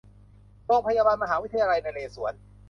[0.65, 2.33] โรงพยาบาลมหาวิทยาลัยนเรศวร